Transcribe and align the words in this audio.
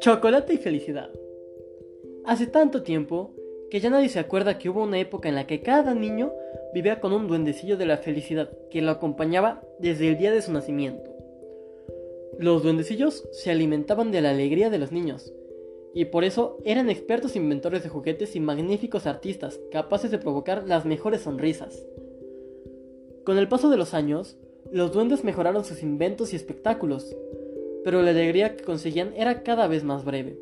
Chocolate 0.00 0.54
y 0.54 0.56
felicidad. 0.58 1.10
Hace 2.24 2.46
tanto 2.46 2.82
tiempo 2.82 3.32
que 3.70 3.80
ya 3.80 3.90
nadie 3.90 4.08
se 4.08 4.18
acuerda 4.18 4.58
que 4.58 4.68
hubo 4.68 4.82
una 4.82 4.98
época 4.98 5.28
en 5.28 5.34
la 5.34 5.46
que 5.46 5.62
cada 5.62 5.94
niño 5.94 6.32
vivía 6.74 7.00
con 7.00 7.12
un 7.12 7.26
duendecillo 7.26 7.76
de 7.76 7.86
la 7.86 7.96
felicidad 7.96 8.50
que 8.70 8.82
lo 8.82 8.90
acompañaba 8.90 9.62
desde 9.78 10.08
el 10.08 10.18
día 10.18 10.32
de 10.32 10.42
su 10.42 10.52
nacimiento. 10.52 11.10
Los 12.38 12.62
duendecillos 12.62 13.28
se 13.32 13.50
alimentaban 13.50 14.12
de 14.12 14.20
la 14.20 14.30
alegría 14.30 14.70
de 14.70 14.78
los 14.78 14.92
niños, 14.92 15.32
y 15.94 16.06
por 16.06 16.24
eso 16.24 16.58
eran 16.64 16.90
expertos 16.90 17.36
inventores 17.36 17.82
de 17.82 17.88
juguetes 17.88 18.34
y 18.34 18.40
magníficos 18.40 19.06
artistas 19.06 19.60
capaces 19.70 20.10
de 20.10 20.18
provocar 20.18 20.66
las 20.66 20.84
mejores 20.84 21.22
sonrisas. 21.22 21.86
Con 23.24 23.38
el 23.38 23.48
paso 23.48 23.70
de 23.70 23.76
los 23.76 23.94
años, 23.94 24.36
los 24.72 24.92
duendes 24.92 25.24
mejoraron 25.24 25.64
sus 25.64 25.82
inventos 25.82 26.32
y 26.32 26.36
espectáculos, 26.36 27.14
pero 27.84 28.02
la 28.02 28.10
alegría 28.10 28.56
que 28.56 28.64
conseguían 28.64 29.12
era 29.16 29.42
cada 29.42 29.66
vez 29.66 29.84
más 29.84 30.04
breve. 30.04 30.38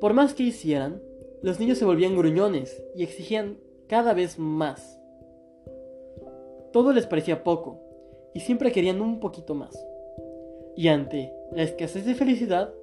Por 0.00 0.14
más 0.14 0.34
que 0.34 0.44
hicieran, 0.44 1.02
los 1.42 1.60
niños 1.60 1.78
se 1.78 1.84
volvían 1.84 2.16
gruñones 2.16 2.82
y 2.94 3.02
exigían 3.02 3.58
cada 3.86 4.14
vez 4.14 4.38
más. 4.38 4.98
Todo 6.72 6.92
les 6.92 7.06
parecía 7.06 7.44
poco, 7.44 7.80
y 8.34 8.40
siempre 8.40 8.72
querían 8.72 9.00
un 9.00 9.20
poquito 9.20 9.54
más. 9.54 9.74
Y 10.76 10.88
ante 10.88 11.32
la 11.52 11.62
escasez 11.62 12.04
de 12.04 12.14
felicidad, 12.14 12.74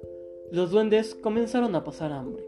los 0.50 0.70
duendes 0.70 1.14
comenzaron 1.14 1.76
a 1.76 1.84
pasar 1.84 2.12
hambre. 2.12 2.44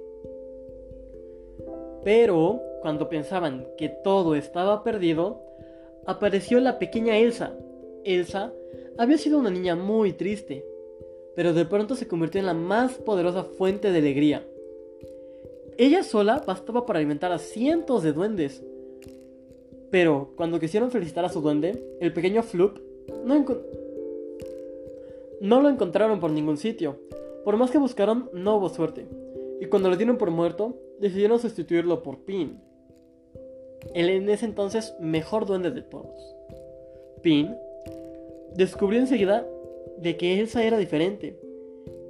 Pero, 2.02 2.62
cuando 2.82 3.08
pensaban 3.08 3.66
que 3.76 3.88
todo 3.88 4.34
estaba 4.34 4.82
perdido, 4.82 5.42
apareció 6.04 6.60
la 6.60 6.78
pequeña 6.78 7.16
Elsa. 7.16 7.52
Elsa 8.06 8.52
había 8.96 9.18
sido 9.18 9.38
una 9.38 9.50
niña 9.50 9.74
muy 9.76 10.12
triste, 10.12 10.64
pero 11.34 11.52
de 11.52 11.66
pronto 11.66 11.94
se 11.94 12.08
convirtió 12.08 12.38
en 12.38 12.46
la 12.46 12.54
más 12.54 12.94
poderosa 12.94 13.44
fuente 13.44 13.92
de 13.92 13.98
alegría. 13.98 14.46
Ella 15.76 16.02
sola 16.02 16.42
bastaba 16.46 16.86
para 16.86 16.98
alimentar 16.98 17.32
a 17.32 17.38
cientos 17.38 18.02
de 18.02 18.12
duendes. 18.12 18.62
Pero 19.90 20.32
cuando 20.36 20.58
quisieron 20.58 20.90
felicitar 20.90 21.24
a 21.24 21.28
su 21.28 21.40
duende, 21.40 21.98
el 22.00 22.12
pequeño 22.12 22.42
Floop 22.42 22.78
no, 23.24 23.44
no 25.40 25.60
lo 25.60 25.68
encontraron 25.68 26.18
por 26.18 26.30
ningún 26.30 26.56
sitio. 26.56 26.96
Por 27.44 27.56
más 27.56 27.70
que 27.70 27.78
buscaron, 27.78 28.30
no 28.32 28.56
hubo 28.56 28.70
suerte. 28.70 29.06
Y 29.60 29.66
cuando 29.66 29.90
lo 29.90 29.96
dieron 29.96 30.16
por 30.16 30.30
muerto, 30.30 30.74
decidieron 30.98 31.38
sustituirlo 31.38 32.02
por 32.02 32.20
Pin. 32.20 32.60
El 33.94 34.08
en 34.08 34.28
ese 34.30 34.46
entonces 34.46 34.94
mejor 34.98 35.46
duende 35.46 35.70
de 35.70 35.82
todos. 35.82 36.34
Pin 37.22 37.54
descubrió 38.56 39.00
enseguida 39.00 39.46
de 39.98 40.16
que 40.16 40.40
Elsa 40.40 40.64
era 40.64 40.78
diferente. 40.78 41.38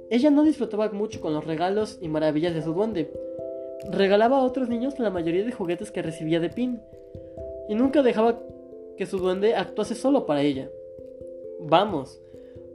Ella 0.09 0.29
no 0.29 0.43
disfrutaba 0.43 0.89
mucho 0.89 1.19
con 1.19 1.33
los 1.33 1.45
regalos 1.45 1.99
y 2.01 2.07
maravillas 2.07 2.53
de 2.53 2.61
su 2.61 2.73
duende. 2.73 3.11
Regalaba 3.91 4.37
a 4.37 4.43
otros 4.43 4.69
niños 4.69 4.97
la 4.99 5.09
mayoría 5.09 5.43
de 5.43 5.51
juguetes 5.51 5.91
que 5.91 6.01
recibía 6.01 6.39
de 6.39 6.49
Pin, 6.49 6.81
y 7.67 7.75
nunca 7.75 8.01
dejaba 8.01 8.41
que 8.95 9.05
su 9.05 9.19
duende 9.19 9.55
actuase 9.55 9.95
solo 9.95 10.25
para 10.25 10.41
ella. 10.41 10.71
Vamos, 11.59 12.21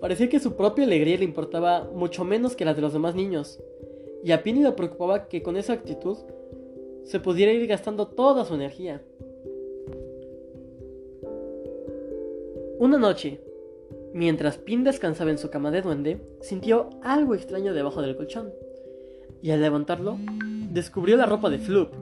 parecía 0.01 0.29
que 0.29 0.41
su 0.41 0.55
propia 0.55 0.85
alegría 0.85 1.17
le 1.17 1.25
importaba 1.25 1.91
mucho 1.95 2.25
menos 2.25 2.55
que 2.55 2.65
la 2.65 2.75
de 2.75 2.83
los 2.83 2.93
demás 2.93 3.15
niños, 3.15 3.59
y 4.23 4.33
a 4.33 4.43
Pin 4.43 4.63
le 4.63 4.73
preocupaba 4.73 5.29
que 5.29 5.43
con 5.43 5.57
esa 5.57 5.73
actitud 5.73 6.19
se 7.05 7.19
pudiera 7.19 7.53
ir 7.53 7.67
gastando 7.67 8.07
toda 8.09 8.45
su 8.45 8.55
energía. 8.55 9.03
Una 12.79 12.99
noche, 12.99 13.41
Mientras 14.15 14.59
Pin 14.59 14.85
descansaba 14.85 15.31
en 15.31 15.39
su 15.39 15.49
cama 15.51 15.71
de 15.71 15.83
duende, 15.83 16.21
sintió 16.43 16.91
algo 17.03 17.35
extraño 17.35 17.73
debajo 17.73 18.03
del 18.03 18.17
colchón. 18.17 18.53
Y 19.41 19.51
al 19.51 19.61
levantarlo, 19.61 20.19
descubrió 20.71 21.17
la 21.17 21.27
ropa 21.27 21.49
de 21.49 21.59
Floop, 21.59 21.93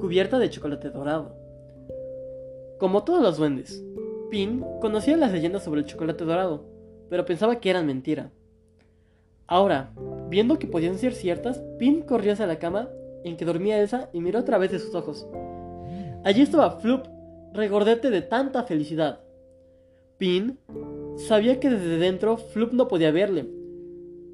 cubierta 0.00 0.38
de 0.38 0.50
chocolate 0.50 0.90
dorado. 0.90 1.36
Como 2.78 3.04
todos 3.04 3.22
los 3.22 3.38
duendes, 3.38 3.84
Pin 4.30 4.64
conocía 4.80 5.16
las 5.16 5.32
leyendas 5.32 5.62
sobre 5.62 5.80
el 5.80 5.86
chocolate 5.86 6.24
dorado, 6.24 6.64
pero 7.08 7.24
pensaba 7.24 7.60
que 7.60 7.70
eran 7.70 7.86
mentira. 7.86 8.30
Ahora, 9.46 9.92
viendo 10.28 10.58
que 10.58 10.66
podían 10.66 10.98
ser 10.98 11.14
ciertas, 11.14 11.62
Pin 11.78 12.02
corrió 12.02 12.32
hacia 12.32 12.46
la 12.46 12.58
cama 12.58 12.90
en 13.24 13.36
que 13.36 13.44
dormía 13.44 13.80
Elsa 13.80 14.10
y 14.12 14.20
miró 14.20 14.40
a 14.40 14.44
través 14.44 14.70
de 14.72 14.78
sus 14.78 14.94
ojos. 14.94 15.26
Allí 16.24 16.42
estaba 16.42 16.78
Floop, 16.78 17.06
regordete 17.52 18.10
de 18.10 18.22
tanta 18.22 18.64
felicidad. 18.64 19.20
Pin 20.18 20.58
sabía 21.16 21.60
que 21.60 21.70
desde 21.70 21.96
dentro 21.98 22.36
Floop 22.36 22.72
no 22.72 22.88
podía 22.88 23.12
verle, 23.12 23.48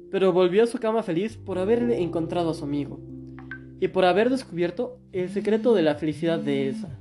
pero 0.09 0.33
volvió 0.33 0.63
a 0.63 0.67
su 0.67 0.79
cama 0.79 1.03
feliz 1.03 1.37
por 1.37 1.59
haberle 1.59 2.01
encontrado 2.01 2.49
a 2.49 2.53
su 2.55 2.63
amigo 2.63 2.99
y 3.79 3.87
por 3.89 4.05
haber 4.05 4.29
descubierto 4.29 4.97
el 5.11 5.29
secreto 5.29 5.75
de 5.75 5.83
la 5.83 5.95
felicidad 5.95 6.39
de 6.39 6.69
Elsa. 6.69 6.99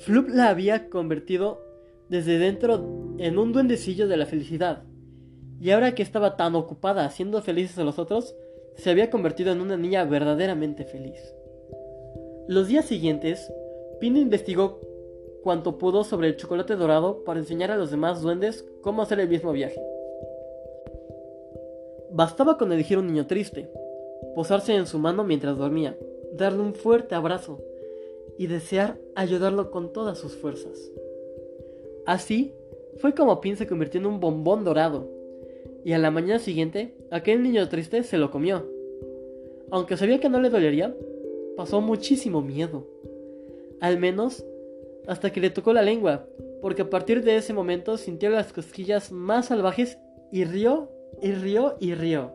Floop 0.00 0.28
la 0.30 0.48
había 0.48 0.88
convertido 0.88 1.60
desde 2.08 2.38
dentro 2.38 3.16
en 3.18 3.38
un 3.38 3.52
duendecillo 3.52 4.08
de 4.08 4.16
la 4.16 4.24
felicidad, 4.24 4.84
y 5.60 5.70
ahora 5.70 5.94
que 5.94 6.02
estaba 6.02 6.36
tan 6.36 6.54
ocupada 6.54 7.04
haciendo 7.04 7.42
felices 7.42 7.78
a 7.78 7.84
los 7.84 7.98
otros, 7.98 8.34
se 8.76 8.90
había 8.90 9.10
convertido 9.10 9.52
en 9.52 9.60
una 9.60 9.76
niña 9.76 10.04
verdaderamente 10.04 10.84
feliz. 10.84 11.18
Los 12.46 12.68
días 12.68 12.86
siguientes, 12.86 13.52
Pin 14.00 14.16
investigó 14.16 14.80
cuanto 15.42 15.78
pudo 15.78 16.04
sobre 16.04 16.28
el 16.28 16.36
chocolate 16.36 16.76
dorado 16.76 17.24
para 17.24 17.40
enseñar 17.40 17.70
a 17.70 17.76
los 17.76 17.90
demás 17.90 18.22
duendes 18.22 18.64
cómo 18.80 19.02
hacer 19.02 19.20
el 19.20 19.28
mismo 19.28 19.52
viaje. 19.52 19.80
Bastaba 22.10 22.58
con 22.58 22.72
elegir 22.72 22.98
un 22.98 23.06
niño 23.06 23.26
triste, 23.26 23.68
posarse 24.34 24.74
en 24.74 24.86
su 24.86 24.98
mano 24.98 25.24
mientras 25.24 25.58
dormía, 25.58 25.96
darle 26.32 26.60
un 26.60 26.74
fuerte 26.74 27.14
abrazo 27.14 27.60
y 28.38 28.46
desear 28.46 28.98
ayudarlo 29.14 29.70
con 29.70 29.92
todas 29.92 30.18
sus 30.18 30.36
fuerzas. 30.36 30.90
Así 32.06 32.54
fue 32.98 33.14
como 33.14 33.40
Pin 33.40 33.56
se 33.56 33.66
convirtió 33.66 34.00
en 34.00 34.06
un 34.06 34.20
bombón 34.20 34.64
dorado, 34.64 35.08
y 35.84 35.92
a 35.92 35.98
la 35.98 36.10
mañana 36.10 36.38
siguiente 36.38 36.94
aquel 37.10 37.42
niño 37.42 37.68
triste 37.68 38.02
se 38.02 38.18
lo 38.18 38.30
comió. 38.30 38.64
Aunque 39.70 39.96
sabía 39.96 40.18
que 40.18 40.28
no 40.28 40.40
le 40.40 40.50
dolería, 40.50 40.96
pasó 41.56 41.80
muchísimo 41.80 42.40
miedo. 42.40 42.86
Al 43.80 43.98
menos 43.98 44.44
hasta 45.08 45.32
que 45.32 45.40
le 45.40 45.50
tocó 45.50 45.72
la 45.72 45.82
lengua, 45.82 46.26
porque 46.60 46.82
a 46.82 46.90
partir 46.90 47.24
de 47.24 47.36
ese 47.36 47.54
momento 47.54 47.96
sintió 47.96 48.30
las 48.30 48.52
cosquillas 48.52 49.10
más 49.10 49.46
salvajes 49.46 49.98
y 50.30 50.44
rió 50.44 50.90
y 51.22 51.32
rió 51.32 51.76
y 51.80 51.94
rió. 51.94 52.32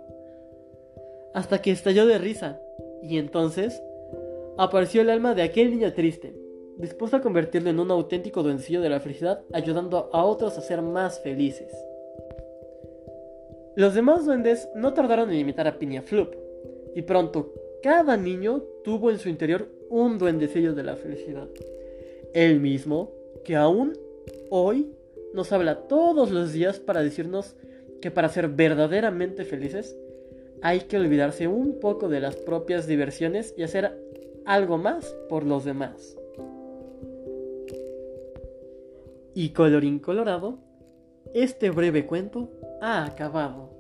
Hasta 1.34 1.62
que 1.62 1.72
estalló 1.72 2.06
de 2.08 2.18
risa, 2.18 2.60
y 3.02 3.18
entonces 3.18 3.82
apareció 4.58 5.02
el 5.02 5.10
alma 5.10 5.36
de 5.36 5.44
aquel 5.44 5.72
niño 5.72 5.94
triste, 5.94 6.36
dispuesto 6.78 7.18
a 7.18 7.22
convertirlo 7.22 7.70
en 7.70 7.80
un 7.80 7.92
auténtico 7.92 8.44
duendecillo 8.44 8.82
de 8.82 8.90
la 8.90 9.00
felicidad, 9.00 9.42
ayudando 9.54 10.10
a 10.12 10.26
otros 10.26 10.58
a 10.58 10.62
ser 10.62 10.82
más 10.82 11.20
felices. 11.22 11.72
Los 13.76 13.94
demás 13.94 14.26
duendes 14.26 14.68
no 14.76 14.94
tardaron 14.94 15.32
en 15.32 15.40
imitar 15.40 15.68
a 15.68 15.78
Pinia 15.78 16.02
Floop, 16.02 16.36
y 16.96 17.04
pronto 17.04 17.54
cada 17.84 18.18
niño 18.18 18.64
tuvo 18.84 19.12
en 19.12 19.20
su 19.20 19.30
interior 19.30 19.68
un 19.90 20.18
duendecillo 20.18 20.74
de 20.74 20.84
la 20.84 20.96
felicidad. 20.96 21.48
Él 22.34 22.60
mismo, 22.60 23.12
que 23.44 23.56
aún 23.56 23.94
hoy 24.50 24.92
nos 25.34 25.52
habla 25.52 25.88
todos 25.88 26.32
los 26.32 26.54
días 26.54 26.80
para 26.80 27.02
decirnos 27.02 27.56
que 28.02 28.12
para 28.12 28.30
ser 28.30 28.50
verdaderamente 28.50 29.46
felices 29.46 29.96
hay 30.62 30.82
que 30.82 30.98
olvidarse 30.98 31.48
un 31.48 31.80
poco 31.80 32.08
de 32.08 32.22
las 32.22 32.36
propias 32.36 32.88
diversiones 32.88 33.54
y 33.58 33.64
hacer 33.64 34.00
algo 34.46 34.78
más 34.78 35.16
por 35.30 35.46
los 35.46 35.66
demás. 35.66 36.18
Y 39.34 39.50
colorín 39.50 40.00
colorado, 40.00 40.60
este 41.34 41.72
breve 41.72 42.06
cuento 42.06 42.50
ha 42.82 43.06
acabado. 43.06 43.73